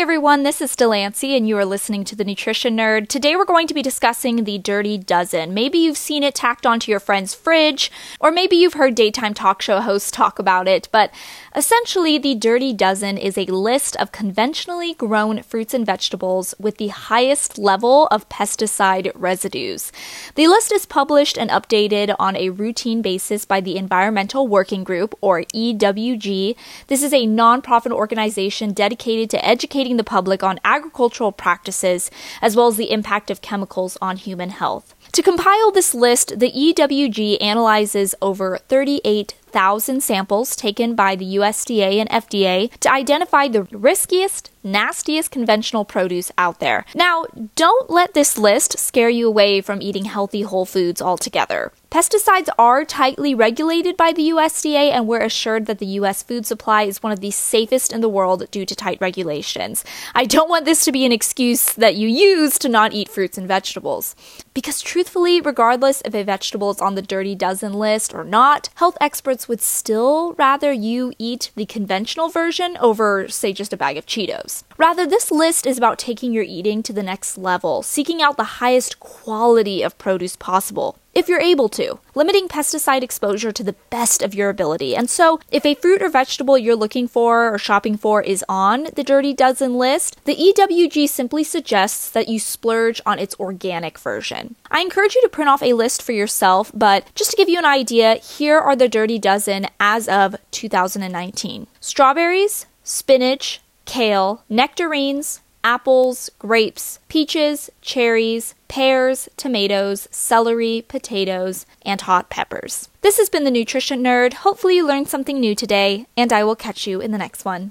[0.00, 3.08] Everyone, this is Delancey, and you are listening to the Nutrition Nerd.
[3.08, 5.52] Today we're going to be discussing the Dirty Dozen.
[5.52, 7.90] Maybe you've seen it tacked onto your friend's fridge,
[8.20, 11.12] or maybe you've heard daytime talk show hosts talk about it, but
[11.56, 16.88] essentially, the Dirty Dozen is a list of conventionally grown fruits and vegetables with the
[16.88, 19.90] highest level of pesticide residues.
[20.36, 25.16] The list is published and updated on a routine basis by the Environmental Working Group,
[25.20, 26.54] or EWG.
[26.86, 32.10] This is a nonprofit organization dedicated to educating educating the public on agricultural practices
[32.42, 34.94] as well as the impact of chemicals on human health.
[35.12, 42.10] To compile this list, the EWG analyzes over 38,000 samples taken by the USDA and
[42.10, 46.84] FDA to identify the riskiest, nastiest conventional produce out there.
[46.94, 47.24] Now,
[47.56, 51.72] don't let this list scare you away from eating healthy whole foods altogether.
[51.90, 56.22] Pesticides are tightly regulated by the USDA, and we're assured that the U.S.
[56.22, 59.86] food supply is one of the safest in the world due to tight regulations.
[60.14, 63.38] I don't want this to be an excuse that you use to not eat fruits
[63.38, 64.14] and vegetables.
[64.52, 68.98] Because truthfully, regardless if a vegetable is on the dirty dozen list or not, health
[69.00, 74.04] experts would still rather you eat the conventional version over, say, just a bag of
[74.04, 74.62] Cheetos.
[74.76, 78.58] Rather, this list is about taking your eating to the next level, seeking out the
[78.60, 84.22] highest quality of produce possible if you're able to, limiting pesticide exposure to the best
[84.22, 84.94] of your ability.
[84.94, 88.86] And so, if a fruit or vegetable you're looking for or shopping for is on
[88.94, 94.54] the Dirty Dozen list, the EWG simply suggests that you splurge on its organic version.
[94.70, 97.58] I encourage you to print off a list for yourself, but just to give you
[97.58, 106.30] an idea, here are the Dirty Dozen as of 2019 strawberries, spinach, kale, nectarines, apples,
[106.38, 112.88] grapes, peaches, cherries, pears, tomatoes, celery, potatoes, and hot peppers.
[113.00, 114.34] This has been the Nutrition Nerd.
[114.34, 117.66] Hopefully, you learned something new today, and I will catch you in the next one.